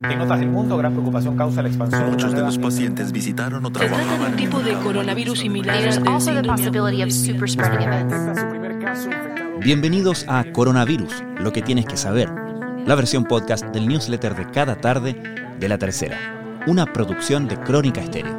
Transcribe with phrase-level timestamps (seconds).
[0.00, 2.10] En otras del mundo, gran preocupación causa la expansión.
[2.10, 5.76] Muchos de los pacientes visitaron o Se trata de un tipo de coronavirus similar.
[9.60, 12.30] Bienvenidos a Coronavirus, lo que tienes que saber,
[12.86, 15.20] la versión podcast del newsletter de cada tarde
[15.58, 16.16] de La Tercera,
[16.68, 18.38] una producción de Crónica Estéreo.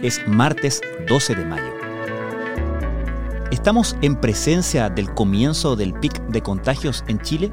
[0.00, 1.74] Es martes 12 de mayo.
[3.50, 7.52] ¿Estamos en presencia del comienzo del pic de contagios en Chile?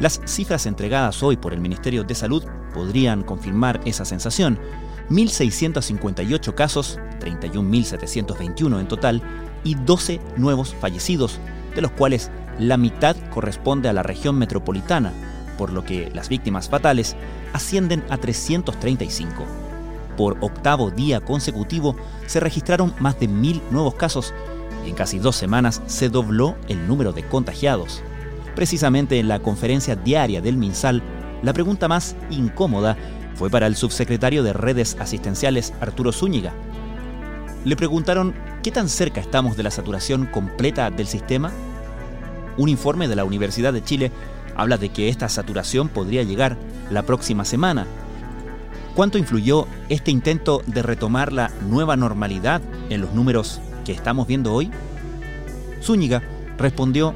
[0.00, 2.44] Las cifras entregadas hoy por el Ministerio de Salud
[2.74, 4.58] podrían confirmar esa sensación.
[5.08, 9.22] 1.658 casos, 31.721 en total,
[9.62, 11.38] y 12 nuevos fallecidos,
[11.74, 15.12] de los cuales la mitad corresponde a la región metropolitana,
[15.56, 17.16] por lo que las víctimas fatales
[17.52, 19.44] ascienden a 335.
[20.16, 24.34] Por octavo día consecutivo se registraron más de mil nuevos casos
[24.84, 28.02] y en casi dos semanas se dobló el número de contagiados.
[28.54, 31.02] Precisamente en la conferencia diaria del MinSal,
[31.42, 32.96] la pregunta más incómoda
[33.34, 36.52] fue para el subsecretario de Redes Asistenciales Arturo Zúñiga.
[37.64, 41.50] Le preguntaron qué tan cerca estamos de la saturación completa del sistema.
[42.56, 44.12] Un informe de la Universidad de Chile
[44.54, 46.56] habla de que esta saturación podría llegar
[46.90, 47.86] la próxima semana.
[48.94, 54.52] ¿Cuánto influyó este intento de retomar la nueva normalidad en los números que estamos viendo
[54.52, 54.70] hoy?
[55.82, 56.22] Zúñiga
[56.56, 57.14] respondió,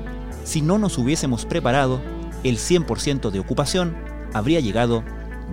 [0.48, 2.00] si no nos hubiésemos preparado,
[2.42, 3.94] el 100% de ocupación
[4.32, 5.04] habría llegado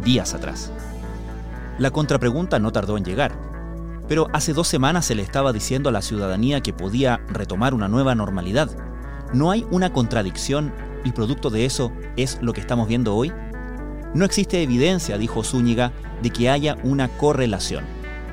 [0.06, 0.72] días atrás.
[1.78, 3.38] La contrapregunta no tardó en llegar,
[4.08, 7.90] pero hace dos semanas se le estaba diciendo a la ciudadanía que podía retomar una
[7.90, 8.70] nueva normalidad.
[9.34, 13.34] ¿No hay una contradicción y producto de eso es lo que estamos viendo hoy?
[14.14, 17.84] No existe evidencia, dijo Zúñiga, de que haya una correlación.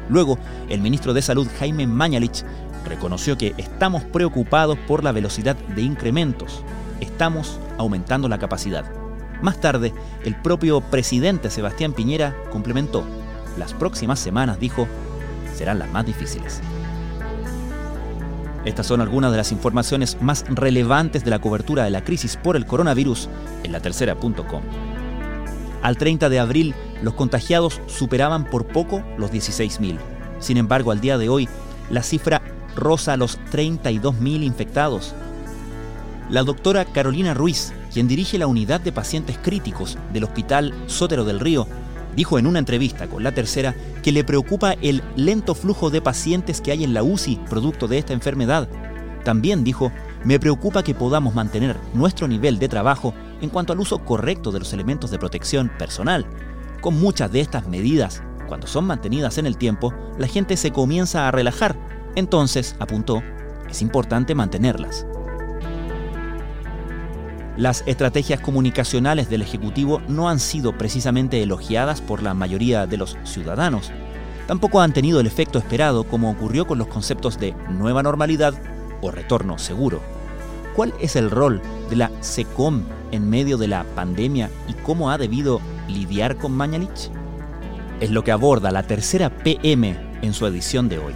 [0.09, 0.39] Luego,
[0.69, 2.45] el ministro de Salud, Jaime Mañalich,
[2.85, 6.63] reconoció que estamos preocupados por la velocidad de incrementos.
[7.01, 8.85] Estamos aumentando la capacidad.
[9.41, 9.93] Más tarde,
[10.25, 13.05] el propio presidente Sebastián Piñera complementó.
[13.59, 14.87] Las próximas semanas, dijo,
[15.55, 16.61] serán las más difíciles.
[18.65, 22.55] Estas son algunas de las informaciones más relevantes de la cobertura de la crisis por
[22.55, 23.29] el coronavirus
[23.65, 24.63] en la tercera.com.
[25.83, 29.99] Al 30 de abril, los contagiados superaban por poco los 16.000.
[30.39, 31.49] Sin embargo, al día de hoy,
[31.91, 32.41] la cifra
[32.77, 35.15] roza los 32.000 infectados.
[36.31, 41.41] La doctora Carolina Ruiz, quien dirige la unidad de pacientes críticos del Hospital Sótero del
[41.41, 41.67] Río,
[42.17, 46.61] dijo en una entrevista con La Tercera que le preocupa el lento flujo de pacientes
[46.61, 48.69] que hay en la UCI producto de esta enfermedad.
[49.25, 49.93] También dijo,
[50.25, 54.61] me preocupa que podamos mantener nuestro nivel de trabajo en cuanto al uso correcto de
[54.61, 56.27] los elementos de protección personal.
[56.81, 61.27] Con muchas de estas medidas, cuando son mantenidas en el tiempo, la gente se comienza
[61.27, 61.77] a relajar.
[62.15, 63.23] Entonces, apuntó,
[63.71, 65.07] es importante mantenerlas.
[67.57, 73.19] Las estrategias comunicacionales del Ejecutivo no han sido precisamente elogiadas por la mayoría de los
[73.25, 73.91] ciudadanos.
[74.47, 78.55] Tampoco han tenido el efecto esperado como ocurrió con los conceptos de nueva normalidad
[79.03, 80.01] o retorno seguro.
[80.75, 85.19] ¿Cuál es el rol de la SECOM en medio de la pandemia y cómo ha
[85.19, 87.11] debido lidiar con Mañalich?
[88.01, 91.13] Es lo que aborda la tercera PM en su edición de hoy.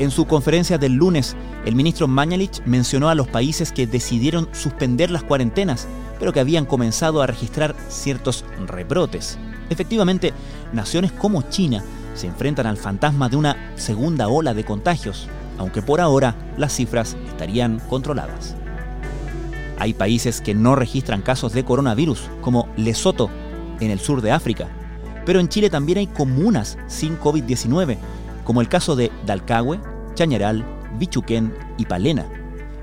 [0.00, 5.10] En su conferencia del lunes, el ministro Mañalich mencionó a los países que decidieron suspender
[5.10, 5.86] las cuarentenas,
[6.18, 9.38] pero que habían comenzado a registrar ciertos rebrotes.
[9.68, 10.32] Efectivamente,
[10.72, 11.84] naciones como China
[12.14, 15.28] se enfrentan al fantasma de una segunda ola de contagios,
[15.58, 18.56] aunque por ahora las cifras estarían controladas.
[19.78, 23.28] Hay países que no registran casos de coronavirus, como Lesoto,
[23.80, 24.66] en el sur de África,
[25.26, 27.98] pero en Chile también hay comunas sin COVID-19,
[28.44, 29.78] como el caso de Dalcahue,
[30.14, 30.64] Chañaral,
[30.98, 32.26] Bichuquén y Palena.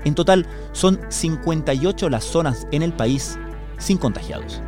[0.04, 3.38] En total son 58 las zonas en el país
[3.78, 4.62] sin contagiados.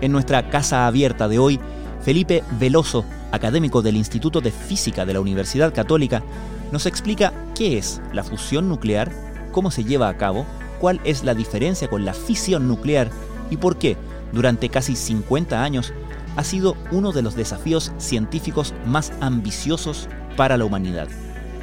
[0.00, 1.58] En nuestra casa abierta de hoy,
[2.02, 6.22] Felipe Veloso, académico del Instituto de Física de la Universidad Católica,
[6.70, 9.10] nos explica qué es la fusión nuclear,
[9.52, 10.46] cómo se lleva a cabo,
[10.80, 13.10] cuál es la diferencia con la fisión nuclear
[13.50, 13.96] y por qué,
[14.32, 15.92] durante casi 50 años,
[16.36, 21.08] ha sido uno de los desafíos científicos más ambiciosos para la humanidad.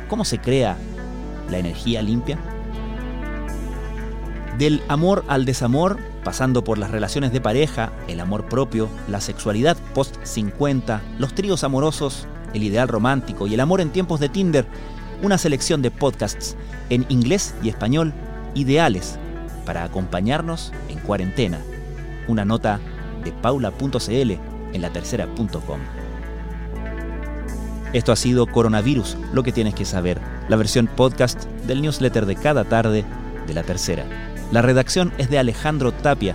[0.07, 0.77] ¿Cómo se crea
[1.49, 2.37] la energía limpia?
[4.57, 9.77] Del amor al desamor, pasando por las relaciones de pareja, el amor propio, la sexualidad
[9.93, 14.65] post-50, los tríos amorosos, el ideal romántico y el amor en tiempos de Tinder,
[15.23, 16.55] una selección de podcasts
[16.89, 18.13] en inglés y español
[18.53, 19.17] ideales
[19.65, 21.59] para acompañarnos en cuarentena.
[22.27, 22.79] Una nota
[23.23, 24.31] de paula.cl
[24.73, 25.79] en la tercera.com.
[27.93, 30.19] Esto ha sido Coronavirus, lo que tienes que saber,
[30.49, 33.05] la versión podcast del newsletter de cada tarde
[33.45, 34.03] de la tercera.
[34.51, 36.33] La redacción es de Alejandro Tapia,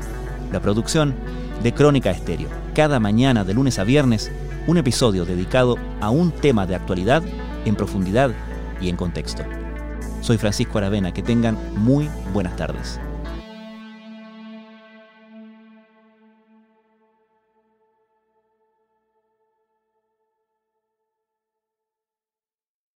[0.53, 1.17] la producción
[1.65, 2.49] de Crónica Estéreo.
[2.75, 4.31] Cada mañana, de lunes a viernes,
[4.69, 7.25] un episodio dedicado a un tema de actualidad
[7.65, 8.31] en profundidad
[8.81, 9.43] y en contexto.
[10.21, 13.01] Soy Francisco Aravena, que tengan muy buenas tardes.